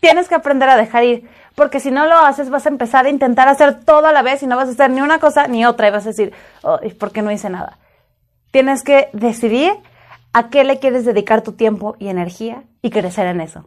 tienes 0.00 0.28
que 0.28 0.34
aprender 0.34 0.68
a 0.68 0.76
dejar 0.76 1.04
ir, 1.04 1.28
porque 1.54 1.80
si 1.80 1.90
no 1.90 2.06
lo 2.06 2.16
haces 2.16 2.50
vas 2.50 2.66
a 2.66 2.68
empezar 2.68 3.06
a 3.06 3.10
intentar 3.10 3.48
hacer 3.48 3.84
todo 3.84 4.06
a 4.06 4.12
la 4.12 4.22
vez 4.22 4.42
y 4.42 4.46
no 4.46 4.56
vas 4.56 4.68
a 4.68 4.72
hacer 4.72 4.90
ni 4.90 5.00
una 5.00 5.18
cosa 5.18 5.48
ni 5.48 5.66
otra 5.66 5.88
y 5.88 5.90
vas 5.90 6.04
a 6.04 6.10
decir, 6.10 6.32
¿por 6.98 7.12
qué 7.12 7.22
no 7.22 7.30
hice 7.30 7.50
nada? 7.50 7.78
Tienes 8.50 8.82
que 8.82 9.08
decidir 9.12 9.72
a 10.32 10.50
qué 10.50 10.64
le 10.64 10.78
quieres 10.78 11.04
dedicar 11.04 11.42
tu 11.42 11.52
tiempo 11.52 11.96
y 11.98 12.08
energía 12.08 12.62
y 12.82 12.90
crecer 12.90 13.26
en 13.26 13.40
eso. 13.40 13.66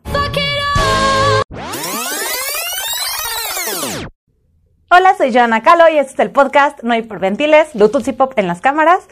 Hola, 4.94 5.16
soy 5.18 5.34
Joana 5.34 5.64
Calo 5.64 5.88
y 5.88 5.98
este 5.98 6.14
es 6.14 6.20
el 6.20 6.32
podcast 6.32 6.84
No 6.84 6.94
Hiperventiles, 6.96 7.74
Bluetooth 7.74 8.08
y 8.08 8.12
Pop 8.12 8.34
en 8.36 8.48
las 8.48 8.60
cámaras. 8.60 9.08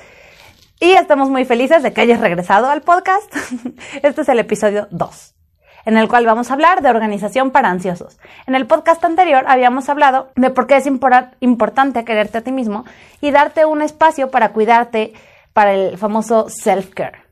Y 0.82 0.92
estamos 0.92 1.30
muy 1.30 1.46
felices 1.46 1.84
de 1.84 1.94
que 1.94 2.02
hayas 2.02 2.20
regresado 2.20 2.70
al 2.70 2.82
podcast. 2.82 3.34
Este 4.02 4.22
es 4.22 4.30
el 4.30 4.40
episodio 4.40 4.88
2 4.92 5.39
en 5.86 5.98
el 5.98 6.08
cual 6.08 6.26
vamos 6.26 6.50
a 6.50 6.54
hablar 6.54 6.82
de 6.82 6.90
organización 6.90 7.52
para 7.52 7.70
ansiosos. 7.70 8.20
En 8.48 8.56
el 8.56 8.68
podcast 8.68 9.04
anterior 9.04 9.46
habíamos 9.48 9.90
hablado 9.90 10.30
de 10.36 10.50
por 10.50 10.68
qué 10.68 10.78
es 10.78 10.86
importante 10.88 12.06
quererte 12.06 12.40
a 12.40 12.42
ti 12.42 12.52
mismo 12.52 12.86
y 13.22 13.32
darte 13.32 13.66
un 13.66 13.82
espacio 13.82 14.32
para 14.32 14.50
cuidarte 14.50 15.14
para 15.54 15.74
el 15.74 15.98
famoso 15.98 16.48
self-care. 16.50 17.24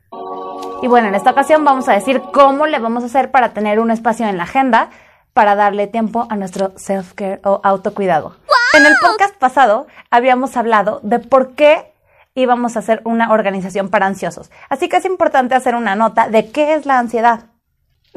Y 0.82 0.88
bueno, 0.88 1.08
en 1.08 1.16
esta 1.16 1.32
ocasión 1.32 1.64
vamos 1.64 1.90
a 1.90 1.94
decir 1.94 2.22
cómo 2.34 2.68
le 2.68 2.80
vamos 2.80 3.04
a 3.04 3.08
hacer 3.08 3.32
para 3.32 3.50
tener 3.50 3.80
un 3.80 3.92
espacio 3.92 4.28
en 4.28 4.38
la 4.38 4.44
agenda 4.44 4.90
para 5.34 5.56
darle 5.56 5.88
tiempo 5.88 6.28
a 6.30 6.36
nuestro 6.36 6.74
self-care 6.78 7.42
o 7.44 7.62
autocuidado. 7.64 8.36
En 8.74 8.86
el 8.86 8.94
podcast 9.02 9.36
pasado 9.36 9.88
habíamos 10.12 10.56
hablado 10.58 11.00
de 11.04 11.20
por 11.20 11.54
qué 11.54 11.94
íbamos 12.36 12.76
a 12.76 12.80
hacer 12.80 13.02
una 13.06 13.32
organización 13.32 13.90
para 13.90 14.06
ansiosos. 14.06 14.52
Así 14.70 14.88
que 14.90 14.98
es 14.98 15.06
importante 15.06 15.56
hacer 15.56 15.76
una 15.76 15.96
nota 15.96 16.28
de 16.30 16.52
qué 16.52 16.76
es 16.76 16.86
la 16.86 17.00
ansiedad 17.00 17.46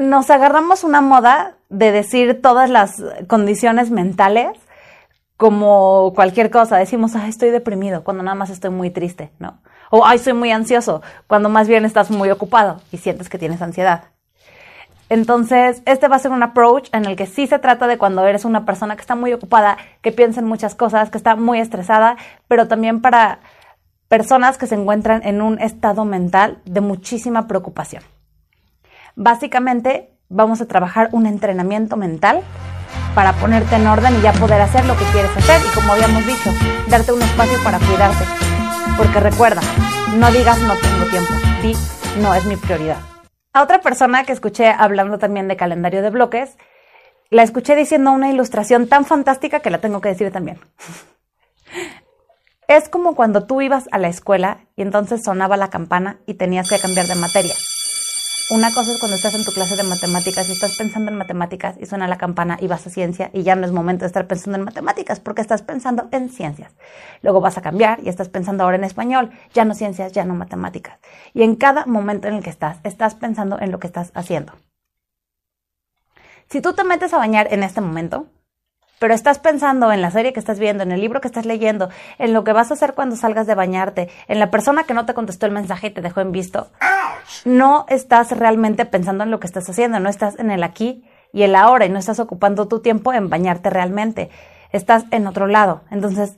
nos 0.00 0.30
agarramos 0.30 0.82
una 0.82 1.00
moda 1.00 1.54
de 1.68 1.92
decir 1.92 2.40
todas 2.40 2.70
las 2.70 3.02
condiciones 3.28 3.90
mentales 3.90 4.58
como 5.36 6.12
cualquier 6.14 6.50
cosa. 6.50 6.76
Decimos, 6.76 7.14
ay, 7.14 7.30
estoy 7.30 7.50
deprimido, 7.50 8.02
cuando 8.02 8.22
nada 8.22 8.34
más 8.34 8.50
estoy 8.50 8.70
muy 8.70 8.90
triste, 8.90 9.30
¿no? 9.38 9.58
O, 9.90 10.06
ay, 10.06 10.18
soy 10.18 10.32
muy 10.32 10.50
ansioso, 10.50 11.02
cuando 11.26 11.48
más 11.48 11.68
bien 11.68 11.84
estás 11.84 12.10
muy 12.10 12.30
ocupado 12.30 12.80
y 12.92 12.98
sientes 12.98 13.28
que 13.28 13.38
tienes 13.38 13.60
ansiedad. 13.62 14.04
Entonces, 15.08 15.82
este 15.86 16.06
va 16.08 16.16
a 16.16 16.20
ser 16.20 16.30
un 16.30 16.42
approach 16.42 16.88
en 16.92 17.04
el 17.04 17.16
que 17.16 17.26
sí 17.26 17.46
se 17.46 17.58
trata 17.58 17.86
de 17.88 17.98
cuando 17.98 18.24
eres 18.24 18.44
una 18.44 18.64
persona 18.64 18.94
que 18.94 19.00
está 19.00 19.16
muy 19.16 19.32
ocupada, 19.32 19.76
que 20.02 20.12
piensa 20.12 20.40
en 20.40 20.46
muchas 20.46 20.76
cosas, 20.76 21.10
que 21.10 21.18
está 21.18 21.34
muy 21.36 21.58
estresada, 21.58 22.16
pero 22.46 22.68
también 22.68 23.00
para 23.00 23.40
personas 24.08 24.56
que 24.56 24.68
se 24.68 24.76
encuentran 24.76 25.22
en 25.24 25.42
un 25.42 25.60
estado 25.60 26.04
mental 26.04 26.58
de 26.64 26.80
muchísima 26.80 27.48
preocupación. 27.48 28.04
Básicamente 29.22 30.16
vamos 30.30 30.62
a 30.62 30.66
trabajar 30.66 31.10
un 31.12 31.26
entrenamiento 31.26 31.98
mental 31.98 32.40
para 33.14 33.34
ponerte 33.34 33.74
en 33.76 33.86
orden 33.86 34.16
y 34.16 34.22
ya 34.22 34.32
poder 34.32 34.62
hacer 34.62 34.86
lo 34.86 34.96
que 34.96 35.04
quieres 35.12 35.30
hacer 35.36 35.60
y 35.60 35.74
como 35.74 35.92
habíamos 35.92 36.24
dicho, 36.24 36.50
darte 36.88 37.12
un 37.12 37.20
espacio 37.20 37.62
para 37.62 37.78
cuidarte. 37.80 38.24
Porque 38.96 39.20
recuerda, 39.20 39.60
no 40.16 40.32
digas 40.32 40.58
no 40.62 40.72
tengo 40.74 41.04
tiempo, 41.10 41.34
di 41.60 41.74
no 42.22 42.34
es 42.34 42.46
mi 42.46 42.56
prioridad. 42.56 42.96
A 43.52 43.62
otra 43.62 43.82
persona 43.82 44.24
que 44.24 44.32
escuché 44.32 44.68
hablando 44.68 45.18
también 45.18 45.48
de 45.48 45.56
calendario 45.58 46.00
de 46.00 46.08
bloques, 46.08 46.56
la 47.28 47.42
escuché 47.42 47.76
diciendo 47.76 48.12
una 48.12 48.30
ilustración 48.30 48.88
tan 48.88 49.04
fantástica 49.04 49.60
que 49.60 49.68
la 49.68 49.82
tengo 49.82 50.00
que 50.00 50.08
decir 50.08 50.32
también. 50.32 50.58
Es 52.68 52.88
como 52.88 53.16
cuando 53.16 53.46
tú 53.46 53.60
ibas 53.60 53.88
a 53.90 53.98
la 53.98 54.06
escuela 54.06 54.60
y 54.76 54.82
entonces 54.82 55.22
sonaba 55.24 55.56
la 55.56 55.70
campana 55.70 56.20
y 56.24 56.34
tenías 56.34 56.70
que 56.70 56.78
cambiar 56.78 57.06
de 57.06 57.16
materia. 57.16 57.54
Una 58.50 58.74
cosa 58.74 58.90
es 58.90 58.98
cuando 58.98 59.14
estás 59.14 59.34
en 59.34 59.44
tu 59.44 59.52
clase 59.52 59.76
de 59.76 59.84
matemáticas 59.84 60.48
y 60.48 60.52
estás 60.52 60.76
pensando 60.76 61.12
en 61.12 61.16
matemáticas 61.16 61.76
y 61.78 61.86
suena 61.86 62.08
la 62.08 62.18
campana 62.18 62.58
y 62.60 62.66
vas 62.66 62.84
a 62.84 62.90
ciencia 62.90 63.30
y 63.32 63.44
ya 63.44 63.54
no 63.54 63.64
es 63.64 63.70
momento 63.70 64.00
de 64.00 64.08
estar 64.08 64.26
pensando 64.26 64.58
en 64.58 64.64
matemáticas 64.64 65.20
porque 65.20 65.40
estás 65.40 65.62
pensando 65.62 66.08
en 66.10 66.30
ciencias. 66.30 66.72
Luego 67.22 67.40
vas 67.40 67.58
a 67.58 67.62
cambiar 67.62 68.00
y 68.02 68.08
estás 68.08 68.28
pensando 68.28 68.64
ahora 68.64 68.76
en 68.76 68.82
español, 68.82 69.30
ya 69.54 69.64
no 69.64 69.76
ciencias, 69.76 70.10
ya 70.10 70.24
no 70.24 70.34
matemáticas. 70.34 70.98
Y 71.32 71.44
en 71.44 71.54
cada 71.54 71.86
momento 71.86 72.26
en 72.26 72.34
el 72.34 72.42
que 72.42 72.50
estás, 72.50 72.78
estás 72.82 73.14
pensando 73.14 73.56
en 73.60 73.70
lo 73.70 73.78
que 73.78 73.86
estás 73.86 74.10
haciendo. 74.14 74.54
Si 76.48 76.60
tú 76.60 76.72
te 76.72 76.82
metes 76.82 77.14
a 77.14 77.18
bañar 77.18 77.52
en 77.52 77.62
este 77.62 77.80
momento, 77.80 78.26
pero 79.00 79.14
estás 79.14 79.38
pensando 79.38 79.90
en 79.92 80.02
la 80.02 80.10
serie 80.10 80.34
que 80.34 80.40
estás 80.40 80.58
viendo, 80.58 80.82
en 80.82 80.92
el 80.92 81.00
libro 81.00 81.22
que 81.22 81.26
estás 81.26 81.46
leyendo, 81.46 81.88
en 82.18 82.34
lo 82.34 82.44
que 82.44 82.52
vas 82.52 82.70
a 82.70 82.74
hacer 82.74 82.92
cuando 82.92 83.16
salgas 83.16 83.46
de 83.46 83.54
bañarte, 83.54 84.10
en 84.28 84.38
la 84.38 84.50
persona 84.50 84.84
que 84.84 84.92
no 84.92 85.06
te 85.06 85.14
contestó 85.14 85.46
el 85.46 85.52
mensaje 85.52 85.86
y 85.86 85.90
te 85.90 86.02
dejó 86.02 86.20
en 86.20 86.32
visto, 86.32 86.68
no 87.46 87.86
estás 87.88 88.30
realmente 88.32 88.84
pensando 88.84 89.24
en 89.24 89.30
lo 89.30 89.40
que 89.40 89.46
estás 89.46 89.68
haciendo, 89.70 90.00
no 90.00 90.10
estás 90.10 90.38
en 90.38 90.50
el 90.50 90.62
aquí 90.62 91.02
y 91.32 91.44
el 91.44 91.54
ahora 91.54 91.86
y 91.86 91.88
no 91.88 91.98
estás 91.98 92.20
ocupando 92.20 92.68
tu 92.68 92.80
tiempo 92.80 93.14
en 93.14 93.30
bañarte 93.30 93.70
realmente, 93.70 94.28
estás 94.70 95.04
en 95.12 95.26
otro 95.26 95.46
lado. 95.46 95.80
Entonces, 95.90 96.36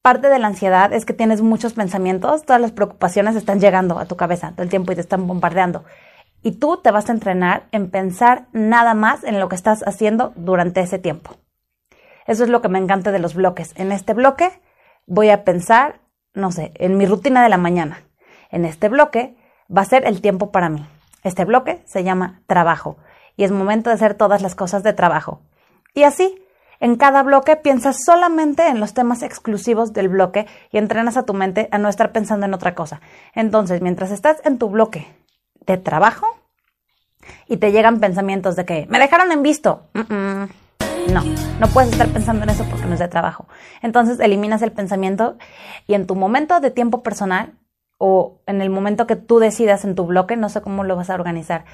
parte 0.00 0.30
de 0.30 0.38
la 0.38 0.46
ansiedad 0.46 0.94
es 0.94 1.04
que 1.04 1.12
tienes 1.12 1.42
muchos 1.42 1.74
pensamientos, 1.74 2.46
todas 2.46 2.62
las 2.62 2.72
preocupaciones 2.72 3.36
están 3.36 3.60
llegando 3.60 3.98
a 3.98 4.06
tu 4.06 4.16
cabeza 4.16 4.52
todo 4.52 4.62
el 4.62 4.70
tiempo 4.70 4.92
y 4.92 4.94
te 4.94 5.02
están 5.02 5.26
bombardeando. 5.26 5.84
Y 6.42 6.52
tú 6.52 6.78
te 6.82 6.90
vas 6.90 7.10
a 7.10 7.12
entrenar 7.12 7.64
en 7.70 7.90
pensar 7.90 8.46
nada 8.52 8.94
más 8.94 9.24
en 9.24 9.38
lo 9.38 9.50
que 9.50 9.56
estás 9.56 9.84
haciendo 9.86 10.32
durante 10.36 10.80
ese 10.80 10.98
tiempo. 10.98 11.41
Eso 12.26 12.44
es 12.44 12.50
lo 12.50 12.62
que 12.62 12.68
me 12.68 12.78
encanta 12.78 13.12
de 13.12 13.18
los 13.18 13.34
bloques. 13.34 13.72
En 13.76 13.92
este 13.92 14.14
bloque 14.14 14.50
voy 15.06 15.30
a 15.30 15.44
pensar, 15.44 16.00
no 16.34 16.52
sé, 16.52 16.72
en 16.76 16.96
mi 16.96 17.06
rutina 17.06 17.42
de 17.42 17.48
la 17.48 17.56
mañana. 17.56 18.02
En 18.50 18.64
este 18.64 18.88
bloque 18.88 19.36
va 19.74 19.82
a 19.82 19.86
ser 19.86 20.06
el 20.06 20.20
tiempo 20.20 20.50
para 20.50 20.68
mí. 20.68 20.86
Este 21.24 21.44
bloque 21.44 21.82
se 21.86 22.04
llama 22.04 22.42
trabajo 22.46 22.96
y 23.36 23.44
es 23.44 23.52
momento 23.52 23.90
de 23.90 23.94
hacer 23.94 24.14
todas 24.14 24.42
las 24.42 24.54
cosas 24.54 24.82
de 24.82 24.92
trabajo. 24.92 25.40
Y 25.94 26.04
así, 26.04 26.42
en 26.80 26.96
cada 26.96 27.22
bloque 27.22 27.56
piensas 27.56 28.04
solamente 28.04 28.66
en 28.66 28.80
los 28.80 28.92
temas 28.92 29.22
exclusivos 29.22 29.92
del 29.92 30.08
bloque 30.08 30.46
y 30.70 30.78
entrenas 30.78 31.16
a 31.16 31.24
tu 31.24 31.32
mente 31.32 31.68
a 31.70 31.78
no 31.78 31.88
estar 31.88 32.12
pensando 32.12 32.46
en 32.46 32.54
otra 32.54 32.74
cosa. 32.74 33.00
Entonces, 33.34 33.80
mientras 33.80 34.10
estás 34.10 34.40
en 34.44 34.58
tu 34.58 34.68
bloque 34.68 35.06
de 35.66 35.78
trabajo 35.78 36.26
y 37.46 37.58
te 37.58 37.70
llegan 37.70 38.00
pensamientos 38.00 38.56
de 38.56 38.64
que 38.64 38.86
me 38.88 38.98
dejaron 38.98 39.30
en 39.30 39.42
visto, 39.42 39.86
no, 41.08 41.22
no 41.58 41.66
puedes 41.68 41.92
estar 41.92 42.08
pensando 42.08 42.44
en 42.44 42.50
eso 42.50 42.64
porque 42.70 42.86
no 42.86 42.94
es 42.94 43.00
de 43.00 43.08
trabajo. 43.08 43.46
Entonces 43.82 44.20
eliminas 44.20 44.62
el 44.62 44.72
pensamiento 44.72 45.36
y 45.86 45.94
en 45.94 46.06
tu 46.06 46.14
momento 46.14 46.60
de 46.60 46.70
tiempo 46.70 47.02
personal 47.02 47.54
o 47.98 48.40
en 48.46 48.60
el 48.62 48.70
momento 48.70 49.06
que 49.06 49.16
tú 49.16 49.38
decidas 49.38 49.84
en 49.84 49.94
tu 49.94 50.06
bloque, 50.06 50.36
no 50.36 50.48
sé 50.48 50.60
cómo 50.60 50.84
lo 50.84 50.96
vas 50.96 51.10
a 51.10 51.14
organizar, 51.14 51.64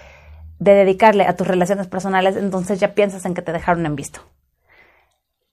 de 0.59 0.75
dedicarle 0.75 1.27
a 1.27 1.37
tus 1.37 1.47
relaciones 1.47 1.87
personales, 1.87 2.37
entonces 2.37 2.81
ya 2.81 2.95
piensas 2.95 3.25
en 3.25 3.35
que 3.35 3.43
te 3.43 3.53
dejaron 3.53 3.87
en 3.87 3.97
visto. 3.97 4.21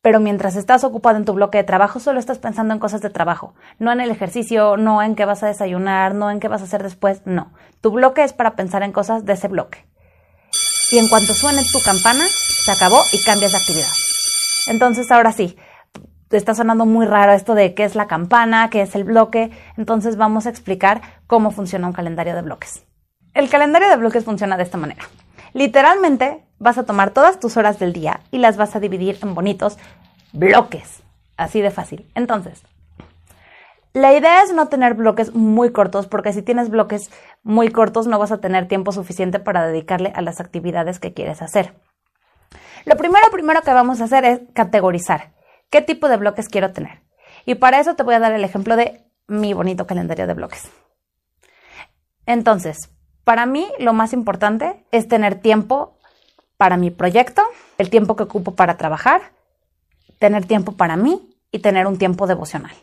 Pero 0.02 0.20
mientras 0.20 0.56
estás 0.56 0.84
ocupado 0.84 1.18
en 1.18 1.26
tu 1.26 1.34
bloque 1.34 1.58
de 1.58 1.64
trabajo, 1.64 2.00
solo 2.00 2.20
estás 2.20 2.38
pensando 2.40 2.74
en 2.74 2.80
cosas 2.80 3.02
de 3.02 3.10
trabajo, 3.10 3.56
no 3.80 3.92
en 3.92 4.02
el 4.02 4.12
ejercicio, 4.12 4.78
no 4.78 5.02
en 5.02 5.16
qué 5.16 5.26
vas 5.26 5.44
a 5.44 5.48
desayunar, 5.48 6.14
no 6.14 6.30
en 6.30 6.40
qué 6.40 6.48
vas 6.48 6.62
a 6.62 6.66
hacer 6.66 6.84
después, 6.84 7.22
no. 7.26 7.54
Tu 7.82 7.92
bloque 7.92 8.24
es 8.24 8.34
para 8.34 8.56
pensar 8.56 8.84
en 8.84 8.92
cosas 8.92 9.26
de 9.26 9.34
ese 9.34 9.48
bloque. 9.48 9.86
Y 10.92 10.98
en 10.98 11.08
cuanto 11.08 11.34
suene 11.34 11.64
tu 11.72 11.82
campana, 11.82 12.26
se 12.28 12.72
acabó 12.72 13.02
y 13.12 13.22
cambias 13.24 13.52
de 13.52 13.58
actividad. 13.58 13.92
Entonces, 14.68 15.12
ahora 15.12 15.32
sí, 15.32 15.58
te 16.30 16.38
está 16.38 16.56
sonando 16.56 16.86
muy 16.86 17.06
raro 17.06 17.34
esto 17.34 17.56
de 17.56 17.74
qué 17.74 17.84
es 17.84 17.96
la 17.96 18.08
campana, 18.08 18.70
qué 18.70 18.82
es 18.82 18.96
el 18.96 19.04
bloque. 19.04 19.52
Entonces, 19.78 20.18
vamos 20.18 20.46
a 20.46 20.50
explicar 20.50 21.02
cómo 21.28 21.52
funciona 21.52 21.88
un 21.88 21.94
calendario 21.94 22.36
de 22.36 22.42
bloques. 22.42 22.84
El 23.34 23.50
calendario 23.50 23.90
de 23.90 23.98
bloques 23.98 24.24
funciona 24.24 24.58
de 24.58 24.64
esta 24.64 24.78
manera. 24.78 25.04
Literalmente, 25.54 26.44
vas 26.60 26.78
a 26.78 26.84
tomar 26.84 27.12
todas 27.12 27.40
tus 27.40 27.58
horas 27.58 27.80
del 27.80 27.94
día 27.94 28.22
y 28.32 28.40
las 28.40 28.58
vas 28.58 28.76
a 28.76 28.80
dividir 28.80 29.20
en 29.22 29.36
bonitos 29.36 29.78
bloques. 30.34 31.02
Así 31.38 31.62
de 31.62 31.72
fácil. 31.72 32.10
Entonces, 32.16 32.64
la 33.94 34.14
idea 34.14 34.44
es 34.44 34.54
no 34.54 34.68
tener 34.68 34.94
bloques 34.94 35.34
muy 35.34 35.72
cortos, 35.72 36.08
porque 36.08 36.34
si 36.34 36.42
tienes 36.42 36.70
bloques 36.70 37.10
muy 37.46 37.70
cortos 37.70 38.08
no 38.08 38.18
vas 38.18 38.32
a 38.32 38.40
tener 38.40 38.68
tiempo 38.68 38.92
suficiente 38.92 39.40
para 39.40 39.68
dedicarle 39.68 40.12
a 40.16 40.22
las 40.22 40.42
actividades 40.42 41.00
que 41.00 41.14
quieres 41.14 41.44
hacer. 41.44 41.76
Lo 42.86 42.98
primero, 42.98 43.28
primero 43.32 43.62
que 43.62 43.72
vamos 43.72 44.02
a 44.02 44.06
hacer 44.06 44.26
es 44.26 44.42
categorizar 44.54 45.32
qué 45.70 45.84
tipo 45.84 46.10
de 46.10 46.18
bloques 46.18 46.50
quiero 46.50 46.74
tener. 46.74 47.04
Y 47.46 47.56
para 47.56 47.80
eso 47.80 47.96
te 47.96 48.02
voy 48.02 48.16
a 48.16 48.20
dar 48.20 48.34
el 48.34 48.44
ejemplo 48.44 48.76
de 48.76 49.06
mi 49.28 49.54
bonito 49.54 49.86
calendario 49.86 50.26
de 50.26 50.34
bloques. 50.34 50.72
Entonces, 52.26 52.90
para 53.24 53.46
mí 53.46 53.68
lo 53.78 53.94
más 53.94 54.12
importante 54.14 54.84
es 54.92 55.08
tener 55.08 55.36
tiempo 55.36 56.00
para 56.58 56.78
mi 56.78 56.90
proyecto, 56.90 57.44
el 57.78 57.92
tiempo 57.92 58.16
que 58.16 58.24
ocupo 58.24 58.56
para 58.56 58.76
trabajar, 58.76 59.22
tener 60.18 60.46
tiempo 60.46 60.72
para 60.72 60.96
mí 60.96 61.38
y 61.52 61.60
tener 61.60 61.86
un 61.86 62.00
tiempo 62.00 62.26
devocional. 62.26 62.76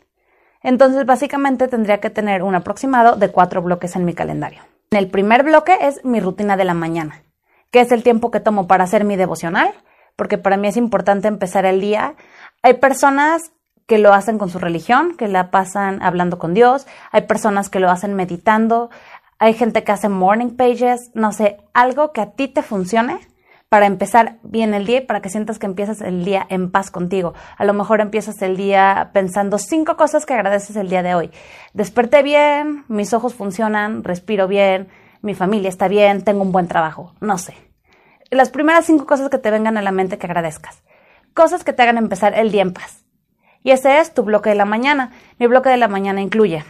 Entonces, 0.62 1.06
básicamente 1.06 1.68
tendría 1.68 2.00
que 2.00 2.10
tener 2.10 2.42
un 2.42 2.54
aproximado 2.54 3.16
de 3.16 3.30
cuatro 3.30 3.62
bloques 3.62 3.96
en 3.96 4.04
mi 4.04 4.14
calendario. 4.14 4.62
El 4.90 5.08
primer 5.08 5.42
bloque 5.42 5.76
es 5.80 6.04
mi 6.04 6.20
rutina 6.20 6.56
de 6.56 6.64
la 6.64 6.74
mañana, 6.74 7.22
que 7.70 7.80
es 7.80 7.92
el 7.92 8.02
tiempo 8.02 8.30
que 8.30 8.40
tomo 8.40 8.66
para 8.66 8.84
hacer 8.84 9.04
mi 9.04 9.16
devocional, 9.16 9.72
porque 10.16 10.38
para 10.38 10.56
mí 10.56 10.68
es 10.68 10.76
importante 10.76 11.28
empezar 11.28 11.64
el 11.64 11.80
día. 11.80 12.14
Hay 12.62 12.74
personas 12.74 13.52
que 13.86 13.98
lo 13.98 14.12
hacen 14.12 14.38
con 14.38 14.50
su 14.50 14.58
religión, 14.58 15.16
que 15.16 15.28
la 15.28 15.50
pasan 15.50 16.02
hablando 16.02 16.38
con 16.38 16.54
Dios, 16.54 16.86
hay 17.10 17.22
personas 17.22 17.68
que 17.68 17.80
lo 17.80 17.90
hacen 17.90 18.14
meditando, 18.14 18.90
hay 19.38 19.54
gente 19.54 19.82
que 19.82 19.92
hace 19.92 20.08
morning 20.08 20.56
pages, 20.56 21.10
no 21.14 21.32
sé, 21.32 21.58
algo 21.74 22.12
que 22.12 22.20
a 22.20 22.30
ti 22.32 22.48
te 22.48 22.62
funcione, 22.62 23.18
para 23.72 23.86
empezar 23.86 24.36
bien 24.42 24.74
el 24.74 24.84
día 24.84 24.98
y 24.98 25.06
para 25.06 25.22
que 25.22 25.30
sientas 25.30 25.58
que 25.58 25.64
empiezas 25.64 26.02
el 26.02 26.26
día 26.26 26.46
en 26.50 26.70
paz 26.70 26.90
contigo. 26.90 27.32
A 27.56 27.64
lo 27.64 27.72
mejor 27.72 28.02
empiezas 28.02 28.42
el 28.42 28.54
día 28.54 29.12
pensando 29.14 29.56
cinco 29.56 29.96
cosas 29.96 30.26
que 30.26 30.34
agradeces 30.34 30.76
el 30.76 30.90
día 30.90 31.02
de 31.02 31.14
hoy. 31.14 31.30
Desperté 31.72 32.22
bien, 32.22 32.84
mis 32.88 33.14
ojos 33.14 33.32
funcionan, 33.32 34.04
respiro 34.04 34.46
bien, 34.46 34.88
mi 35.22 35.32
familia 35.32 35.70
está 35.70 35.88
bien, 35.88 36.22
tengo 36.22 36.42
un 36.42 36.52
buen 36.52 36.68
trabajo, 36.68 37.14
no 37.20 37.38
sé. 37.38 37.54
Las 38.30 38.50
primeras 38.50 38.84
cinco 38.84 39.06
cosas 39.06 39.30
que 39.30 39.38
te 39.38 39.50
vengan 39.50 39.78
a 39.78 39.82
la 39.82 39.90
mente 39.90 40.18
que 40.18 40.26
agradezcas. 40.26 40.82
Cosas 41.32 41.64
que 41.64 41.72
te 41.72 41.80
hagan 41.80 41.96
empezar 41.96 42.38
el 42.38 42.52
día 42.52 42.60
en 42.60 42.74
paz. 42.74 43.06
Y 43.62 43.70
ese 43.70 44.00
es 44.00 44.12
tu 44.12 44.22
bloque 44.22 44.50
de 44.50 44.56
la 44.56 44.66
mañana. 44.66 45.12
Mi 45.38 45.46
bloque 45.46 45.70
de 45.70 45.78
la 45.78 45.88
mañana 45.88 46.20
incluye 46.20 46.62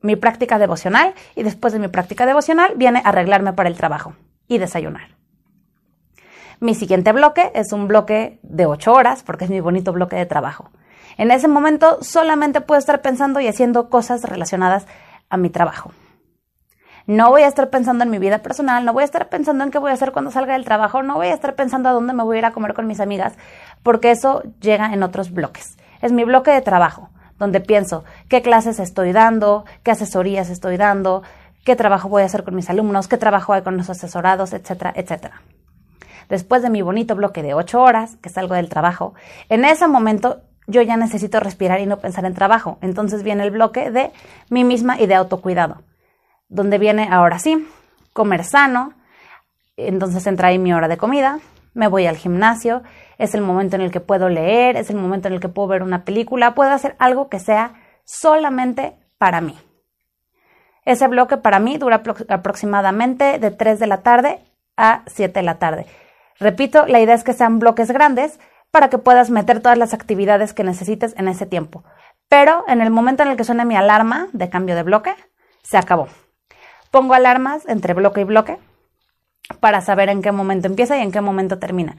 mi 0.00 0.16
práctica 0.16 0.58
devocional 0.58 1.12
y 1.36 1.42
después 1.42 1.74
de 1.74 1.78
mi 1.78 1.88
práctica 1.88 2.24
devocional 2.24 2.72
viene 2.76 3.02
arreglarme 3.04 3.52
para 3.52 3.68
el 3.68 3.76
trabajo 3.76 4.14
y 4.46 4.56
desayunar. 4.56 5.17
Mi 6.60 6.74
siguiente 6.74 7.12
bloque 7.12 7.52
es 7.54 7.72
un 7.72 7.86
bloque 7.86 8.40
de 8.42 8.66
ocho 8.66 8.92
horas, 8.92 9.22
porque 9.22 9.44
es 9.44 9.50
mi 9.50 9.60
bonito 9.60 9.92
bloque 9.92 10.16
de 10.16 10.26
trabajo. 10.26 10.70
En 11.16 11.30
ese 11.30 11.46
momento 11.46 11.98
solamente 12.02 12.60
puedo 12.60 12.80
estar 12.80 13.00
pensando 13.00 13.38
y 13.38 13.46
haciendo 13.46 13.88
cosas 13.88 14.22
relacionadas 14.24 14.86
a 15.30 15.36
mi 15.36 15.50
trabajo. 15.50 15.92
No 17.06 17.30
voy 17.30 17.42
a 17.42 17.46
estar 17.46 17.70
pensando 17.70 18.02
en 18.02 18.10
mi 18.10 18.18
vida 18.18 18.38
personal, 18.38 18.84
no 18.84 18.92
voy 18.92 19.02
a 19.02 19.04
estar 19.04 19.28
pensando 19.28 19.62
en 19.62 19.70
qué 19.70 19.78
voy 19.78 19.92
a 19.92 19.94
hacer 19.94 20.10
cuando 20.10 20.32
salga 20.32 20.54
del 20.54 20.64
trabajo, 20.64 21.02
no 21.04 21.14
voy 21.14 21.28
a 21.28 21.34
estar 21.34 21.54
pensando 21.54 21.88
a 21.88 21.92
dónde 21.92 22.12
me 22.12 22.24
voy 22.24 22.36
a 22.36 22.38
ir 22.40 22.44
a 22.44 22.50
comer 22.50 22.74
con 22.74 22.88
mis 22.88 22.98
amigas, 22.98 23.34
porque 23.84 24.10
eso 24.10 24.42
llega 24.60 24.92
en 24.92 25.04
otros 25.04 25.30
bloques. 25.30 25.78
Es 26.02 26.10
mi 26.10 26.24
bloque 26.24 26.50
de 26.50 26.60
trabajo, 26.60 27.10
donde 27.38 27.60
pienso 27.60 28.04
qué 28.28 28.42
clases 28.42 28.80
estoy 28.80 29.12
dando, 29.12 29.64
qué 29.84 29.92
asesorías 29.92 30.50
estoy 30.50 30.76
dando, 30.76 31.22
qué 31.64 31.76
trabajo 31.76 32.08
voy 32.08 32.22
a 32.22 32.26
hacer 32.26 32.42
con 32.42 32.56
mis 32.56 32.68
alumnos, 32.68 33.06
qué 33.06 33.16
trabajo 33.16 33.52
hay 33.52 33.62
con 33.62 33.76
los 33.76 33.88
asesorados, 33.88 34.52
etcétera, 34.52 34.92
etcétera 34.96 35.40
después 36.28 36.62
de 36.62 36.70
mi 36.70 36.82
bonito 36.82 37.14
bloque 37.16 37.42
de 37.42 37.54
ocho 37.54 37.80
horas, 37.80 38.16
que 38.16 38.28
salgo 38.28 38.54
del 38.54 38.68
trabajo, 38.68 39.14
en 39.48 39.64
ese 39.64 39.86
momento 39.88 40.40
yo 40.66 40.82
ya 40.82 40.96
necesito 40.96 41.40
respirar 41.40 41.80
y 41.80 41.86
no 41.86 41.98
pensar 41.98 42.24
en 42.24 42.34
trabajo. 42.34 42.78
Entonces 42.82 43.22
viene 43.22 43.42
el 43.42 43.50
bloque 43.50 43.90
de 43.90 44.12
mí 44.50 44.64
misma 44.64 45.00
y 45.00 45.06
de 45.06 45.14
autocuidado, 45.14 45.82
donde 46.48 46.78
viene 46.78 47.08
ahora 47.10 47.38
sí, 47.38 47.66
comer 48.12 48.44
sano, 48.44 48.92
entonces 49.76 50.26
entra 50.26 50.48
ahí 50.48 50.58
mi 50.58 50.72
hora 50.72 50.88
de 50.88 50.96
comida, 50.96 51.40
me 51.74 51.88
voy 51.88 52.06
al 52.06 52.16
gimnasio, 52.16 52.82
es 53.18 53.34
el 53.34 53.40
momento 53.40 53.76
en 53.76 53.82
el 53.82 53.90
que 53.90 54.00
puedo 54.00 54.28
leer, 54.28 54.76
es 54.76 54.90
el 54.90 54.96
momento 54.96 55.28
en 55.28 55.34
el 55.34 55.40
que 55.40 55.48
puedo 55.48 55.68
ver 55.68 55.82
una 55.82 56.04
película, 56.04 56.54
puedo 56.54 56.70
hacer 56.70 56.96
algo 56.98 57.28
que 57.28 57.38
sea 57.38 57.74
solamente 58.04 58.96
para 59.18 59.40
mí. 59.40 59.56
Ese 60.84 61.06
bloque 61.06 61.36
para 61.36 61.58
mí 61.58 61.78
dura 61.78 62.02
aproximadamente 62.28 63.38
de 63.38 63.50
3 63.50 63.78
de 63.78 63.86
la 63.86 63.98
tarde 63.98 64.40
a 64.76 65.02
7 65.06 65.38
de 65.38 65.42
la 65.42 65.58
tarde. 65.58 65.86
Repito, 66.40 66.86
la 66.86 67.00
idea 67.00 67.14
es 67.14 67.24
que 67.24 67.32
sean 67.32 67.58
bloques 67.58 67.90
grandes 67.90 68.38
para 68.70 68.90
que 68.90 68.98
puedas 68.98 69.30
meter 69.30 69.60
todas 69.60 69.78
las 69.78 69.94
actividades 69.94 70.54
que 70.54 70.64
necesites 70.64 71.14
en 71.18 71.28
ese 71.28 71.46
tiempo. 71.46 71.84
Pero 72.28 72.64
en 72.68 72.80
el 72.80 72.90
momento 72.90 73.22
en 73.22 73.30
el 73.30 73.36
que 73.36 73.44
suene 73.44 73.64
mi 73.64 73.76
alarma 73.76 74.28
de 74.32 74.48
cambio 74.48 74.76
de 74.76 74.82
bloque, 74.82 75.14
se 75.62 75.78
acabó. 75.78 76.08
Pongo 76.90 77.14
alarmas 77.14 77.66
entre 77.66 77.94
bloque 77.94 78.20
y 78.20 78.24
bloque 78.24 78.58
para 79.60 79.80
saber 79.80 80.10
en 80.10 80.22
qué 80.22 80.30
momento 80.30 80.68
empieza 80.68 80.96
y 80.96 81.00
en 81.00 81.10
qué 81.10 81.20
momento 81.20 81.58
termina. 81.58 81.96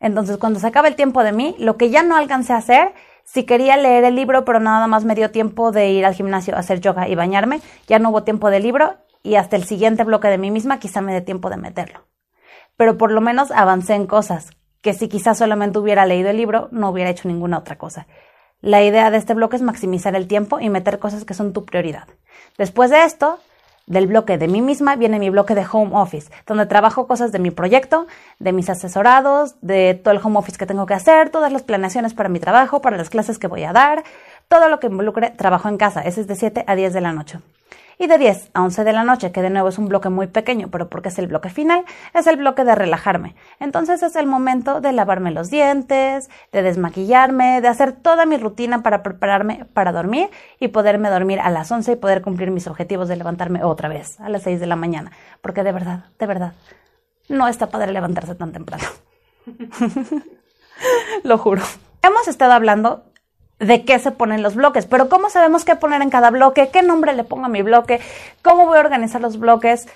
Entonces, 0.00 0.36
cuando 0.38 0.58
se 0.58 0.66
acaba 0.66 0.88
el 0.88 0.96
tiempo 0.96 1.22
de 1.22 1.32
mí, 1.32 1.54
lo 1.58 1.76
que 1.76 1.90
ya 1.90 2.02
no 2.02 2.16
alcancé 2.16 2.54
a 2.54 2.58
hacer, 2.58 2.92
si 3.24 3.44
quería 3.44 3.76
leer 3.76 4.04
el 4.04 4.14
libro, 4.14 4.44
pero 4.44 4.60
nada 4.60 4.86
más 4.86 5.04
me 5.04 5.14
dio 5.14 5.30
tiempo 5.30 5.72
de 5.72 5.90
ir 5.90 6.04
al 6.04 6.14
gimnasio 6.14 6.56
a 6.56 6.60
hacer 6.60 6.80
yoga 6.80 7.08
y 7.08 7.14
bañarme, 7.14 7.60
ya 7.86 7.98
no 7.98 8.10
hubo 8.10 8.24
tiempo 8.24 8.50
de 8.50 8.60
libro 8.60 8.96
y 9.22 9.36
hasta 9.36 9.56
el 9.56 9.64
siguiente 9.64 10.04
bloque 10.04 10.28
de 10.28 10.38
mí 10.38 10.50
misma 10.50 10.78
quizá 10.78 11.00
me 11.00 11.12
dé 11.12 11.20
tiempo 11.20 11.50
de 11.50 11.56
meterlo 11.56 12.04
pero 12.76 12.98
por 12.98 13.10
lo 13.10 13.20
menos 13.20 13.50
avancé 13.50 13.94
en 13.94 14.06
cosas 14.06 14.50
que 14.80 14.92
si 14.92 15.08
quizás 15.08 15.38
solamente 15.38 15.78
hubiera 15.78 16.06
leído 16.06 16.30
el 16.30 16.36
libro 16.36 16.68
no 16.70 16.90
hubiera 16.90 17.10
hecho 17.10 17.28
ninguna 17.28 17.58
otra 17.58 17.76
cosa. 17.76 18.06
La 18.60 18.82
idea 18.82 19.10
de 19.10 19.18
este 19.18 19.34
bloque 19.34 19.56
es 19.56 19.62
maximizar 19.62 20.14
el 20.16 20.28
tiempo 20.28 20.60
y 20.60 20.70
meter 20.70 20.98
cosas 20.98 21.24
que 21.24 21.34
son 21.34 21.52
tu 21.52 21.64
prioridad. 21.64 22.08
Después 22.56 22.90
de 22.90 23.04
esto, 23.04 23.38
del 23.86 24.06
bloque 24.06 24.38
de 24.38 24.48
mí 24.48 24.62
misma 24.62 24.96
viene 24.96 25.18
mi 25.18 25.30
bloque 25.30 25.54
de 25.54 25.64
home 25.70 25.92
office, 25.94 26.30
donde 26.46 26.66
trabajo 26.66 27.06
cosas 27.06 27.32
de 27.32 27.38
mi 27.38 27.50
proyecto, 27.50 28.06
de 28.38 28.52
mis 28.52 28.68
asesorados, 28.68 29.56
de 29.60 29.94
todo 29.94 30.12
el 30.12 30.20
home 30.22 30.38
office 30.38 30.58
que 30.58 30.66
tengo 30.66 30.86
que 30.86 30.94
hacer, 30.94 31.30
todas 31.30 31.52
las 31.52 31.62
planeaciones 31.62 32.14
para 32.14 32.28
mi 32.28 32.40
trabajo, 32.40 32.80
para 32.80 32.96
las 32.96 33.10
clases 33.10 33.38
que 33.38 33.46
voy 33.46 33.64
a 33.64 33.72
dar, 33.72 34.04
todo 34.48 34.68
lo 34.68 34.80
que 34.80 34.88
involucre 34.88 35.30
trabajo 35.30 35.68
en 35.68 35.76
casa. 35.76 36.02
Ese 36.02 36.22
es 36.22 36.26
de 36.26 36.36
7 36.36 36.64
a 36.66 36.74
10 36.74 36.92
de 36.92 37.00
la 37.00 37.12
noche. 37.12 37.38
Y 37.98 38.08
de 38.08 38.18
10 38.18 38.50
a 38.52 38.62
11 38.62 38.84
de 38.84 38.92
la 38.92 39.04
noche, 39.04 39.32
que 39.32 39.40
de 39.40 39.48
nuevo 39.48 39.68
es 39.68 39.78
un 39.78 39.88
bloque 39.88 40.10
muy 40.10 40.26
pequeño, 40.26 40.68
pero 40.70 40.90
porque 40.90 41.08
es 41.08 41.18
el 41.18 41.28
bloque 41.28 41.48
final, 41.48 41.84
es 42.12 42.26
el 42.26 42.36
bloque 42.36 42.62
de 42.62 42.74
relajarme. 42.74 43.34
Entonces 43.58 44.02
es 44.02 44.16
el 44.16 44.26
momento 44.26 44.82
de 44.82 44.92
lavarme 44.92 45.30
los 45.30 45.48
dientes, 45.48 46.28
de 46.52 46.62
desmaquillarme, 46.62 47.62
de 47.62 47.68
hacer 47.68 47.92
toda 47.92 48.26
mi 48.26 48.36
rutina 48.36 48.82
para 48.82 49.02
prepararme 49.02 49.64
para 49.72 49.92
dormir 49.92 50.28
y 50.60 50.68
poderme 50.68 51.08
dormir 51.08 51.40
a 51.40 51.48
las 51.48 51.72
11 51.72 51.92
y 51.92 51.96
poder 51.96 52.20
cumplir 52.20 52.50
mis 52.50 52.66
objetivos 52.66 53.08
de 53.08 53.16
levantarme 53.16 53.64
otra 53.64 53.88
vez 53.88 54.20
a 54.20 54.28
las 54.28 54.42
6 54.42 54.60
de 54.60 54.66
la 54.66 54.76
mañana. 54.76 55.12
Porque 55.40 55.62
de 55.62 55.72
verdad, 55.72 56.04
de 56.18 56.26
verdad, 56.26 56.52
no 57.28 57.48
está 57.48 57.70
padre 57.70 57.92
levantarse 57.92 58.34
tan 58.34 58.52
temprano. 58.52 58.84
Lo 61.24 61.38
juro. 61.38 61.62
Hemos 62.02 62.28
estado 62.28 62.52
hablando 62.52 63.05
de 63.58 63.84
qué 63.84 63.98
se 63.98 64.10
ponen 64.10 64.42
los 64.42 64.54
bloques, 64.54 64.86
pero 64.86 65.08
¿cómo 65.08 65.30
sabemos 65.30 65.64
qué 65.64 65.76
poner 65.76 66.02
en 66.02 66.10
cada 66.10 66.30
bloque? 66.30 66.68
¿Qué 66.72 66.82
nombre 66.82 67.14
le 67.14 67.24
pongo 67.24 67.46
a 67.46 67.48
mi 67.48 67.62
bloque? 67.62 68.00
¿Cómo 68.42 68.66
voy 68.66 68.76
a 68.76 68.80
organizar 68.80 69.20
los 69.20 69.38
bloques? 69.38 69.88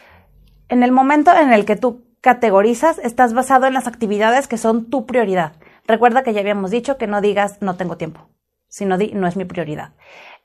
En 0.68 0.82
el 0.82 0.92
momento 0.92 1.32
en 1.34 1.52
el 1.52 1.64
que 1.64 1.76
tú 1.76 2.02
categorizas, 2.20 2.98
estás 2.98 3.32
basado 3.32 3.66
en 3.66 3.74
las 3.74 3.86
actividades 3.86 4.46
que 4.46 4.58
son 4.58 4.86
tu 4.86 5.06
prioridad. 5.06 5.52
Recuerda 5.86 6.22
que 6.22 6.32
ya 6.32 6.40
habíamos 6.40 6.70
dicho 6.70 6.98
que 6.98 7.06
no 7.06 7.20
digas 7.20 7.58
no 7.60 7.76
tengo 7.76 7.96
tiempo, 7.96 8.28
sino 8.68 8.98
di 8.98 9.12
no 9.14 9.26
es 9.26 9.36
mi 9.36 9.44
prioridad. 9.44 9.92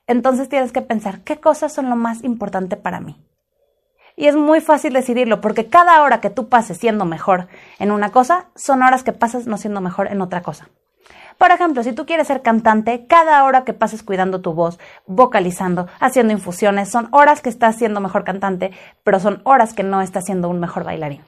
Entonces 0.06 0.48
tienes 0.48 0.72
que 0.72 0.82
pensar 0.82 1.20
qué 1.20 1.38
cosas 1.38 1.72
son 1.72 1.90
lo 1.90 1.96
más 1.96 2.24
importante 2.24 2.76
para 2.76 3.00
mí. 3.00 3.22
Y 4.16 4.28
es 4.28 4.36
muy 4.36 4.60
fácil 4.60 4.94
decidirlo 4.94 5.42
porque 5.42 5.66
cada 5.66 6.02
hora 6.02 6.20
que 6.20 6.30
tú 6.30 6.48
pases 6.48 6.78
siendo 6.78 7.04
mejor 7.04 7.48
en 7.78 7.90
una 7.90 8.10
cosa 8.10 8.46
son 8.54 8.82
horas 8.82 9.02
que 9.02 9.12
pasas 9.12 9.46
no 9.46 9.58
siendo 9.58 9.82
mejor 9.82 10.06
en 10.06 10.22
otra 10.22 10.42
cosa. 10.42 10.68
Por 11.38 11.50
ejemplo, 11.50 11.82
si 11.82 11.92
tú 11.92 12.06
quieres 12.06 12.28
ser 12.28 12.42
cantante, 12.42 13.06
cada 13.06 13.44
hora 13.44 13.64
que 13.64 13.74
pases 13.74 14.02
cuidando 14.02 14.40
tu 14.40 14.54
voz, 14.54 14.78
vocalizando, 15.06 15.86
haciendo 16.00 16.32
infusiones, 16.32 16.90
son 16.90 17.08
horas 17.12 17.42
que 17.42 17.50
estás 17.50 17.76
siendo 17.76 18.00
mejor 18.00 18.24
cantante, 18.24 18.72
pero 19.04 19.20
son 19.20 19.42
horas 19.44 19.74
que 19.74 19.82
no 19.82 20.00
estás 20.00 20.24
siendo 20.24 20.48
un 20.48 20.60
mejor 20.60 20.84
bailarín. 20.84 21.22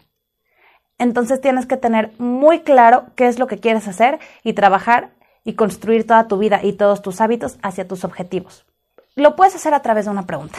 Entonces 0.99 1.41
tienes 1.41 1.67
que 1.67 1.77
tener 1.77 2.13
muy 2.19 2.61
claro 2.61 3.07
qué 3.15 3.29
es 3.29 3.39
lo 3.39 3.47
que 3.47 3.59
quieres 3.59 3.87
hacer 3.87 4.19
y 4.43 4.55
trabajar 4.55 5.11
y 5.45 5.55
construir 5.55 6.07
toda 6.07 6.27
tu 6.27 6.39
vida 6.39 6.61
y 6.63 6.73
todos 6.73 7.03
tus 7.03 7.21
hábitos 7.21 7.59
hacia 7.63 7.87
tus 7.87 8.05
objetivos. 8.05 8.67
Lo 9.15 9.37
puedes 9.37 9.55
hacer 9.55 9.75
a 9.75 9.83
través 9.83 10.07
de 10.07 10.11
una 10.11 10.27
pregunta. 10.27 10.59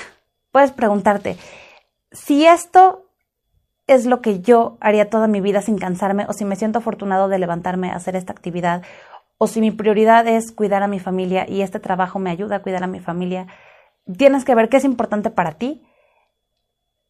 Puedes 0.52 0.72
preguntarte, 0.72 1.38
si 2.12 2.46
esto 2.46 3.06
es 3.88 4.06
lo 4.06 4.22
que 4.22 4.40
yo 4.42 4.78
haría 4.82 5.10
toda 5.10 5.28
mi 5.28 5.42
vida 5.42 5.62
sin 5.62 5.78
cansarme 5.78 6.26
o 6.30 6.34
si 6.34 6.46
me 6.46 6.56
siento 6.56 6.80
afortunado 6.80 7.28
de 7.28 7.40
levantarme 7.40 7.90
a 7.90 7.96
hacer 7.96 8.16
esta 8.16 8.34
actividad 8.34 8.84
o 9.40 9.48
si 9.48 9.62
mi 9.62 9.72
prioridad 9.72 10.28
es 10.28 10.52
cuidar 10.52 10.84
a 10.84 10.88
mi 10.88 11.00
familia 11.00 11.50
y 11.50 11.62
este 11.62 11.80
trabajo 11.80 12.20
me 12.20 12.30
ayuda 12.30 12.58
a 12.58 12.62
cuidar 12.62 12.84
a 12.84 12.88
mi 12.88 13.00
familia, 13.00 13.48
tienes 14.18 14.44
que 14.44 14.54
ver 14.54 14.68
qué 14.70 14.78
es 14.78 14.84
importante 14.84 15.32
para 15.32 15.54
ti 15.54 15.82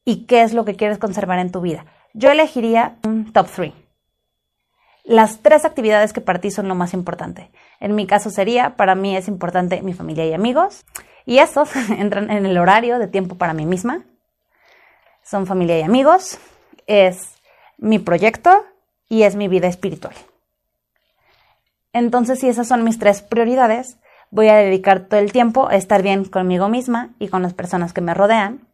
y 0.05 0.27
qué 0.27 0.43
es 0.43 0.53
lo 0.53 0.63
que 0.63 0.75
quieres 0.75 1.00
conservar 1.00 1.39
en 1.39 1.51
tu 1.51 1.59
vida. 1.59 1.86
Yo 2.13 2.29
elegiría 2.29 2.98
un 3.03 3.33
top 3.33 3.48
3. 3.53 3.74
Las 5.05 5.39
tres 5.39 5.65
actividades 5.65 6.13
que 6.13 6.21
para 6.21 6.39
ti 6.39 6.51
son 6.51 6.67
lo 6.67 6.75
más 6.75 6.93
importante. 6.93 7.50
En 7.79 7.95
mi 7.95 8.05
caso 8.05 8.29
sería, 8.29 8.75
para 8.75 8.93
mí 8.93 9.17
es 9.17 9.27
importante 9.27 9.81
mi 9.81 9.93
familia 9.93 10.25
y 10.27 10.33
amigos. 10.33 10.86
Y 11.25 11.39
esos 11.39 11.75
entran 11.98 12.29
en 12.29 12.45
el 12.45 12.57
horario 12.59 13.00
de 13.00 13.07
tiempo 13.07 13.36
para 13.36 13.53
mí 13.53 13.65
misma. 13.65 14.05
Son 15.24 15.48
familia 15.48 15.79
y 15.79 15.81
amigos. 15.81 16.38
Es 16.86 17.33
mi 17.79 17.98
proyecto 17.98 18.65
y 19.07 19.24
es 19.24 19.36
mi 19.36 19.48
vida 19.48 19.67
espiritual. 19.67 20.13
Entonces, 21.93 22.39
si 22.39 22.50
esas 22.50 22.67
son 22.67 22.84
mis 22.84 23.00
tres 23.00 23.22
prioridades, 23.22 23.98
voy 24.31 24.50
a 24.50 24.55
dedicar 24.55 25.01
todo 25.01 25.19
el 25.19 25.31
tiempo 25.31 25.67
a 25.69 25.75
estar 25.75 26.03
bien 26.03 26.25
conmigo 26.25 26.69
misma 26.69 27.10
y 27.19 27.29
con 27.29 27.41
las 27.41 27.53
personas 27.53 27.93
que 27.93 28.01
me 28.01 28.13
rodean. 28.13 28.67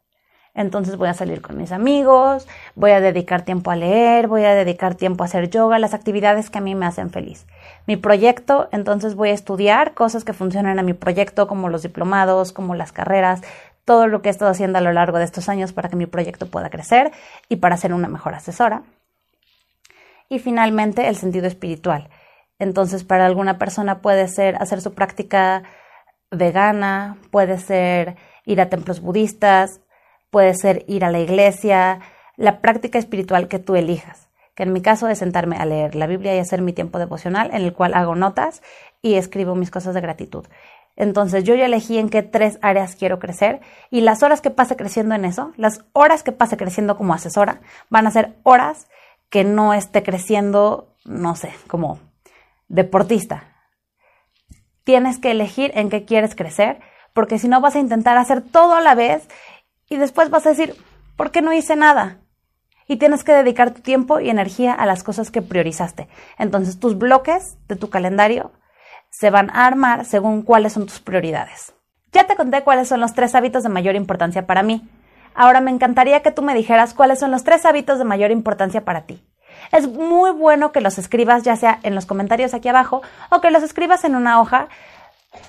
Entonces 0.54 0.96
voy 0.96 1.10
a 1.10 1.14
salir 1.14 1.42
con 1.42 1.58
mis 1.58 1.74
amigos, 1.74 2.48
voy 2.76 2.92
a 2.92 3.02
dedicar 3.02 3.44
tiempo 3.44 3.72
a 3.72 3.76
leer, 3.76 4.28
voy 4.28 4.46
a 4.46 4.56
dedicar 4.56 4.96
tiempo 4.96 5.24
a 5.24 5.28
hacer 5.28 5.50
yoga, 5.50 5.80
las 5.80 5.94
actividades 5.94 6.50
que 6.50 6.60
a 6.60 6.62
mí 6.62 6.76
me 6.76 6.86
hacen 6.86 7.10
feliz. 7.10 7.46
Mi 7.88 7.98
proyecto, 7.98 8.70
entonces 8.72 9.16
voy 9.16 9.30
a 9.30 9.34
estudiar 9.34 9.94
cosas 9.94 10.24
que 10.24 10.32
funcionan 10.32 10.80
a 10.80 10.84
mi 10.84 10.94
proyecto, 10.94 11.48
como 11.48 11.68
los 11.68 11.84
diplomados, 11.84 12.54
como 12.54 12.74
las 12.74 12.94
carreras, 12.94 13.42
todo 13.84 14.08
lo 14.08 14.22
que 14.22 14.30
he 14.30 14.32
estado 14.32 14.50
haciendo 14.50 14.78
a 14.78 14.82
lo 14.82 14.94
largo 14.94 15.18
de 15.18 15.26
estos 15.26 15.50
años 15.50 15.74
para 15.74 15.90
que 15.90 15.98
mi 15.98 16.06
proyecto 16.06 16.48
pueda 16.48 16.70
crecer 16.70 17.12
y 17.50 17.58
para 17.58 17.76
ser 17.76 17.94
una 17.94 18.08
mejor 18.08 18.34
asesora. 18.34 18.84
Y 20.30 20.40
finalmente, 20.40 21.10
el 21.10 21.18
sentido 21.18 21.48
espiritual. 21.48 22.10
Entonces, 22.60 23.04
para 23.04 23.26
alguna 23.26 23.58
persona 23.58 24.02
puede 24.02 24.28
ser 24.28 24.56
hacer 24.62 24.82
su 24.82 24.94
práctica 24.94 25.64
vegana, 26.32 27.18
puede 27.32 27.58
ser 27.58 28.16
ir 28.46 28.62
a 28.62 28.70
templos 28.70 29.02
budistas, 29.02 29.82
puede 30.30 30.54
ser 30.54 30.84
ir 30.88 31.06
a 31.06 31.12
la 31.12 31.20
iglesia, 31.20 32.00
la 32.36 32.62
práctica 32.62 33.00
espiritual 33.00 33.48
que 33.48 33.60
tú 33.60 33.76
elijas. 33.76 34.30
que 34.56 34.64
en 34.64 34.72
mi 34.72 34.82
caso 34.82 35.10
es 35.10 35.20
sentarme 35.20 35.58
a 35.58 35.66
leer 35.66 35.96
la 35.96 36.08
Biblia 36.08 36.34
y 36.34 36.40
hacer 36.40 36.62
mi 36.62 36.72
tiempo 36.72 36.98
devocional 36.98 37.50
en 37.54 37.62
el 37.64 37.74
cual 37.74 37.94
hago 37.94 38.16
notas 38.16 38.62
y 39.02 39.16
escribo 39.16 39.54
mis 39.54 39.70
cosas 39.70 39.94
de 39.94 40.00
gratitud. 40.00 40.46
Entonces 40.96 41.44
yo 41.44 41.56
ya 41.56 41.66
elegí 41.66 41.98
en 41.98 42.10
qué 42.10 42.24
tres 42.24 42.58
áreas 42.62 42.96
quiero 42.96 43.20
crecer 43.20 43.60
y 43.92 44.00
las 44.00 44.24
horas 44.24 44.40
que 44.40 44.52
pase 44.52 44.78
creciendo 44.78 45.14
en 45.14 45.26
eso, 45.26 45.52
las 45.58 45.84
horas 45.92 46.24
que 46.24 46.32
pase 46.32 46.56
creciendo 46.56 46.96
como 46.96 47.14
asesora, 47.14 47.60
van 47.90 48.08
a 48.08 48.12
ser 48.12 48.36
horas 48.44 48.88
que 49.30 49.44
no 49.44 49.74
esté 49.74 50.04
creciendo, 50.04 50.88
no 51.04 51.36
sé, 51.36 51.52
como 51.68 52.00
deportista. 52.68 53.56
Tienes 54.84 55.20
que 55.20 55.32
elegir 55.32 55.72
en 55.76 55.90
qué 55.90 56.06
quieres 56.06 56.36
crecer, 56.36 56.80
porque 57.14 57.40
si 57.40 57.48
no 57.48 57.62
vas 57.62 57.76
a 57.76 57.80
intentar 57.80 58.18
hacer 58.18 58.42
todo 58.42 58.76
a 58.76 58.82
la 58.82 58.96
vez 58.96 59.28
y 59.90 59.98
después 59.98 60.30
vas 60.30 60.46
a 60.46 60.50
decir, 60.50 60.76
¿por 61.16 61.32
qué 61.32 61.42
no 61.42 61.54
hice 61.54 61.76
nada? 61.76 62.20
Y 62.88 62.98
tienes 62.98 63.24
que 63.24 63.32
dedicar 63.32 63.74
tu 63.74 63.82
tiempo 63.82 64.20
y 64.20 64.30
energía 64.30 64.74
a 64.74 64.86
las 64.86 65.04
cosas 65.04 65.32
que 65.32 65.42
priorizaste. 65.42 66.08
Entonces 66.38 66.80
tus 66.80 66.98
bloques 66.98 67.58
de 67.68 67.76
tu 67.76 67.90
calendario 67.90 68.52
se 69.10 69.30
van 69.30 69.50
a 69.50 69.66
armar 69.66 70.06
según 70.06 70.44
cuáles 70.44 70.74
son 70.74 70.86
tus 70.86 71.00
prioridades. 71.00 71.74
Ya 72.12 72.28
te 72.28 72.36
conté 72.36 72.64
cuáles 72.64 72.88
son 72.88 73.00
los 73.00 73.14
tres 73.14 73.34
hábitos 73.34 73.64
de 73.64 73.70
mayor 73.70 73.96
importancia 73.96 74.46
para 74.46 74.62
mí. 74.62 74.88
Ahora 75.34 75.62
me 75.62 75.72
encantaría 75.72 76.22
que 76.22 76.32
tú 76.32 76.42
me 76.42 76.54
dijeras 76.54 76.94
cuáles 76.94 77.20
son 77.20 77.32
los 77.32 77.44
tres 77.44 77.66
hábitos 77.66 77.98
de 77.98 78.06
mayor 78.06 78.32
importancia 78.32 78.86
para 78.86 79.06
ti. 79.06 79.26
Es 79.72 79.88
muy 79.88 80.32
bueno 80.32 80.72
que 80.72 80.82
los 80.82 80.98
escribas 80.98 81.44
ya 81.44 81.56
sea 81.56 81.80
en 81.84 81.96
los 81.96 82.06
comentarios 82.06 82.54
aquí 82.54 82.70
abajo 82.70 83.02
o 83.30 83.42
que 83.42 83.52
los 83.52 83.64
escribas 83.64 84.04
en 84.04 84.16
una 84.16 84.40
hoja, 84.40 84.68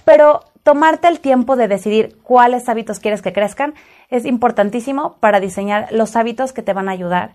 pero 0.04 0.44
tomarte 0.62 1.08
el 1.08 1.20
tiempo 1.20 1.56
de 1.56 1.68
decidir 1.68 2.18
cuáles 2.22 2.68
hábitos 2.68 2.98
quieres 2.98 3.22
que 3.22 3.32
crezcan 3.32 3.74
es 4.08 4.24
importantísimo 4.24 5.16
para 5.20 5.40
diseñar 5.40 5.88
los 5.92 6.16
hábitos 6.16 6.52
que 6.52 6.62
te 6.62 6.72
van 6.72 6.88
a 6.88 6.92
ayudar 6.92 7.34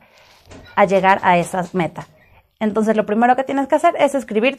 a 0.76 0.86
llegar 0.86 1.20
a 1.24 1.38
esa 1.38 1.64
meta. 1.74 2.08
Entonces, 2.60 2.96
lo 2.96 3.06
primero 3.06 3.36
que 3.36 3.44
tienes 3.44 3.68
que 3.68 3.76
hacer 3.76 3.96
es 3.98 4.14
escribir 4.14 4.56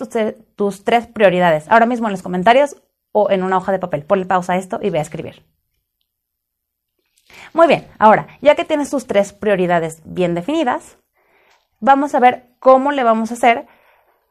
tus, 0.57 0.85
tres 0.85 1.07
prioridades. 1.07 1.67
Ahora 1.69 1.87
mismo 1.87 2.09
en 2.09 2.13
los 2.13 2.23
comentarios 2.23 2.77
o 3.13 3.31
en 3.31 3.43
una 3.43 3.59
hoja 3.59 3.71
de 3.71 3.79
papel. 3.79 4.05
Ponle 4.05 4.27
pausa 4.27 4.55
a 4.55 4.57
esto 4.57 4.81
y 4.83 4.91
ve 4.91 4.99
a 4.99 5.03
escribir. 5.03 5.45
Muy 7.53 7.69
bien, 7.69 7.87
ahora, 7.99 8.27
ya 8.41 8.55
que 8.55 8.65
tienes 8.65 8.91
tus 8.91 9.07
tres 9.07 9.33
prioridades 9.33 10.03
bien 10.05 10.35
definidas, 10.35 10.99
vamos 11.83 12.15
a 12.15 12.21
ver 12.21 12.45
cómo 12.61 12.93
le 12.93 13.05
vamos 13.05 13.31
a 13.31 13.35
hacer 13.35 13.67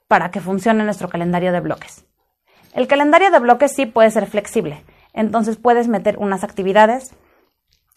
para 0.08 0.32
que 0.32 0.40
funcione 0.40 0.84
nuestro 0.84 1.10
calendario 1.10 1.52
de 1.52 1.60
bloques. 1.60 2.06
El 2.74 2.88
calendario 2.88 3.30
de 3.30 3.40
bloques 3.40 3.74
sí 3.76 3.86
puede 3.86 4.10
ser 4.10 4.26
flexible, 4.26 4.84
entonces 5.14 5.58
puedes 5.58 5.88
meter 5.88 6.18
unas 6.18 6.44
actividades 6.44 7.14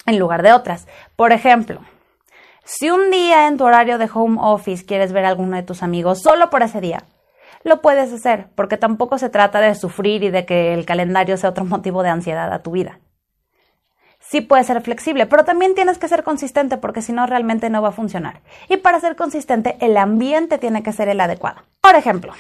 en 0.07 0.19
lugar 0.19 0.43
de 0.43 0.53
otras. 0.53 0.89
Por 1.17 1.33
ejemplo, 1.33 1.81
si 2.65 2.91
un 2.91 3.11
día 3.11 3.47
en 3.47 3.57
tu 3.57 3.65
horario 3.65 3.97
de 3.97 4.11
home 4.13 4.39
office 4.41 4.85
quieres 4.85 5.13
ver 5.13 5.25
a 5.25 5.29
alguno 5.29 5.57
de 5.57 5.63
tus 5.63 5.83
amigos 5.83 6.21
solo 6.21 6.51
por 6.51 6.63
ese 6.63 6.81
día, 6.81 7.05
lo 7.63 7.81
puedes 7.81 8.13
hacer, 8.13 8.49
porque 8.57 8.77
tampoco 8.77 9.19
se 9.19 9.31
trata 9.31 9.61
de 9.61 9.75
sufrir 9.77 10.25
y 10.25 10.31
de 10.31 10.45
que 10.45 10.75
el 10.75 10.85
calendario 10.85 11.37
sea 11.37 11.51
otro 11.51 11.65
motivo 11.65 12.03
de 12.03 12.11
ansiedad 12.11 12.53
a 12.53 12.63
tu 12.63 12.73
vida 12.73 12.99
sí 14.29 14.41
puede 14.41 14.65
ser 14.65 14.81
flexible, 14.83 15.27
pero 15.27 15.45
también 15.45 15.75
tienes 15.75 15.99
que 15.99 16.09
ser 16.09 16.25
consistente 16.25 16.77
porque 16.77 17.03
si 17.03 17.13
no 17.13 17.27
realmente 17.27 17.71
no 17.71 17.83
va 17.83 17.89
a 17.89 17.93
funcionar. 17.93 18.41
Y 18.69 18.79
para 18.79 19.01
ser 19.01 19.17
consistente, 19.17 19.77
el 19.81 19.97
ambiente 19.97 20.59
tiene 20.59 20.83
que 20.83 20.93
ser 20.93 21.09
el 21.09 21.21
adecuado. 21.21 21.63
Por 21.81 21.95
ejemplo, 21.95 22.33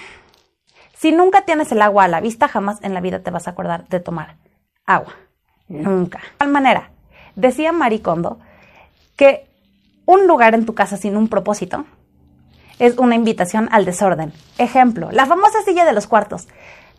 si 0.97 1.12
nunca 1.12 1.43
tienes 1.43 1.71
el 1.73 1.83
agua 1.83 2.05
a 2.05 2.09
la 2.09 2.21
vista, 2.21 2.49
jamás 2.49 2.83
en 2.83 2.95
la 2.95 3.00
vida 3.00 3.21
te 3.21 3.31
vas 3.31 3.47
a 3.47 3.50
acordar 3.50 3.87
de 3.88 4.00
tomar 4.00 4.37
agua. 4.87 5.14
Nunca. 5.69 6.19
De 6.19 6.38
tal 6.38 6.49
manera, 6.49 6.91
decía 7.37 7.73
Marie 7.73 8.03
Kondo 8.03 8.38
que 9.17 9.47
un 10.07 10.26
lugar 10.26 10.55
en 10.55 10.67
tu 10.67 10.75
casa 10.75 10.97
sin 10.97 11.17
un 11.17 11.29
propósito 11.29 11.85
es 12.79 12.99
una 12.99 13.14
invitación 13.14 13.69
al 13.71 13.85
desorden. 13.85 14.33
Ejemplo, 14.59 15.11
la 15.12 15.26
famosa 15.26 15.62
silla 15.62 15.85
de 15.85 15.93
los 15.93 16.07
cuartos. 16.07 16.49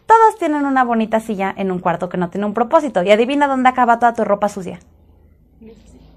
Todos 0.06 0.38
tienen 0.38 0.66
una 0.66 0.84
bonita 0.84 1.20
silla 1.20 1.54
en 1.56 1.72
un 1.72 1.80
cuarto 1.80 2.10
que 2.10 2.18
no 2.18 2.30
tiene 2.30 2.46
un 2.46 2.54
propósito. 2.54 3.02
Y 3.04 3.12
adivina 3.12 3.48
dónde 3.48 3.70
acaba 3.70 4.00
toda 4.00 4.14
tu 4.14 4.24
ropa 4.24 4.50
sucia. 4.50 4.80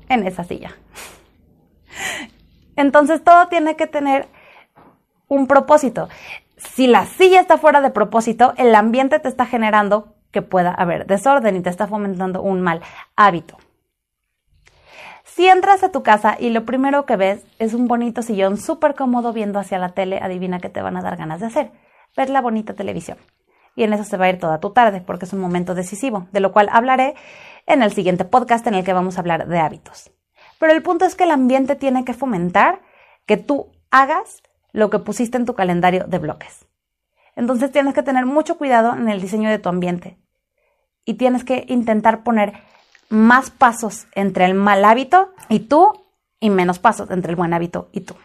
En 0.09 0.27
esa 0.27 0.45
silla. 0.45 0.73
Entonces 2.77 3.25
todo 3.25 3.49
tiene 3.49 3.77
que 3.77 3.87
tener 3.87 4.29
un 5.27 5.47
propósito. 5.47 6.09
Si 6.57 6.87
la 6.87 7.07
silla 7.07 7.41
está 7.41 7.59
fuera 7.59 7.81
de 7.81 7.91
propósito, 7.91 8.55
el 8.57 8.75
ambiente 8.75 9.19
te 9.19 9.29
está 9.29 9.47
generando 9.47 10.15
que 10.31 10.43
pueda 10.43 10.73
haber 10.73 11.07
desorden 11.07 11.57
y 11.57 11.61
te 11.61 11.71
está 11.71 11.87
fomentando 11.87 12.43
un 12.43 12.61
mal 12.61 12.83
hábito. 13.17 13.57
Si 15.25 15.47
entras 15.47 15.83
a 15.83 15.93
tu 15.93 16.03
casa 16.03 16.37
y 16.39 16.51
lo 16.51 16.65
primero 16.65 17.07
que 17.07 17.17
ves 17.17 17.45
es 17.59 17.75
un 17.75 17.87
bonito 17.87 18.23
sillón 18.23 18.57
súper 18.57 18.95
cómodo 18.95 19.33
viendo 19.33 19.59
hacia 19.59 19.79
la 19.79 19.91
tele, 19.91 20.19
adivina 20.21 20.59
qué 20.59 20.69
te 20.69 20.83
van 20.83 20.97
a 20.97 21.03
dar 21.03 21.17
ganas 21.17 21.41
de 21.41 21.47
hacer. 21.47 21.71
Ver 22.17 22.31
la 22.31 22.41
bonita 22.41 22.75
televisión 22.75 23.19
y 23.79 23.85
en 23.85 23.93
eso 23.93 24.03
se 24.03 24.17
va 24.17 24.25
a 24.25 24.31
ir 24.31 24.41
toda 24.41 24.59
tu 24.59 24.71
tarde 24.71 25.01
porque 25.01 25.25
es 25.25 25.33
un 25.33 25.39
momento 25.39 25.77
decisivo, 25.77 26.27
de 26.33 26.41
lo 26.41 26.51
cual 26.51 26.69
hablaré 26.73 27.15
en 27.67 27.81
el 27.81 27.93
siguiente 27.93 28.25
podcast 28.25 28.67
en 28.67 28.75
el 28.75 28.85
que 28.85 28.93
vamos 28.93 29.17
a 29.17 29.21
hablar 29.21 29.47
de 29.47 29.61
hábitos. 29.61 30.11
Pero 30.59 30.73
el 30.73 30.83
punto 30.83 31.05
es 31.05 31.15
que 31.15 31.23
el 31.23 31.31
ambiente 31.31 31.77
tiene 31.77 32.05
que 32.05 32.13
fomentar 32.13 32.81
que 33.25 33.37
tú 33.37 33.71
hagas 33.93 34.43
lo 34.73 34.91
que 34.91 34.99
pusiste 34.99 35.37
en 35.37 35.47
tu 35.47 35.55
calendario 35.55 36.07
de 36.09 36.19
bloques. 36.19 36.67
Entonces 37.37 37.71
tienes 37.71 37.95
que 37.95 38.03
tener 38.03 38.27
mucho 38.27 38.59
cuidado 38.59 38.95
en 38.95 39.09
el 39.09 39.21
diseño 39.21 39.49
de 39.49 39.61
tu 39.61 39.69
ambiente 39.69 40.19
y 41.05 41.15
tienes 41.15 41.45
que 41.45 41.65
intentar 41.69 42.25
poner 42.25 42.55
más 43.11 43.51
pasos 43.51 44.09
entre 44.17 44.45
el 44.45 44.55
mal 44.55 44.85
hábito 44.85 45.33
y 45.49 45.61
tú 45.61 46.05
y 46.41 46.51
menos 46.51 46.81
pasos 46.81 47.13
entre 47.13 47.31
el 47.31 47.37
buen 47.37 47.55
hábito 47.55 47.91
y 47.93 48.01
tú. 48.01 48.17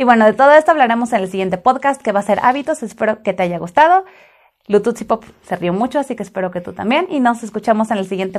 Y 0.00 0.04
bueno, 0.04 0.24
de 0.24 0.32
todo 0.32 0.50
esto 0.52 0.70
hablaremos 0.70 1.12
en 1.12 1.20
el 1.20 1.30
siguiente 1.30 1.58
podcast 1.58 2.00
que 2.00 2.10
va 2.10 2.20
a 2.20 2.22
ser 2.22 2.38
hábitos. 2.42 2.82
Espero 2.82 3.22
que 3.22 3.34
te 3.34 3.42
haya 3.42 3.58
gustado. 3.58 4.06
Lututsi 4.66 5.04
Pop 5.04 5.24
se 5.42 5.56
rió 5.56 5.74
mucho, 5.74 5.98
así 5.98 6.16
que 6.16 6.22
espero 6.22 6.50
que 6.50 6.62
tú 6.62 6.72
también. 6.72 7.06
Y 7.10 7.20
nos 7.20 7.42
escuchamos 7.42 7.90
en 7.90 7.98
el 7.98 8.06
siguiente 8.06 8.28